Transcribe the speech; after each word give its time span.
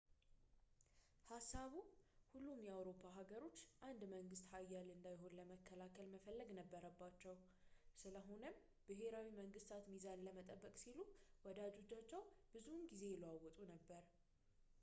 ሀሳቡ 1.31 1.73
ሁሉም 2.29 2.61
የአውሮፓ 2.67 3.01
ሀገሮች 3.17 3.57
አንድ 3.89 4.01
መንግስት 4.13 4.45
ኃያል 4.53 4.87
እንዳይሆን 4.95 5.35
ለመከላከል 5.39 6.07
መፈለግ 6.15 6.49
ነበረባቸው 6.59 7.35
ስለሆነም 8.01 8.57
ብሄራዊ 8.87 9.29
መንግስታት 9.41 9.85
ሚዛን 9.93 10.25
ለመጠበቅ 10.29 10.73
ሲሉ 10.85 10.99
ወዳጆቻቸውን 11.47 12.31
ብዙውን 12.55 12.89
ጊዜ 12.93 13.03
ይለዋውጡ 13.15 13.59
ነበር 13.75 14.03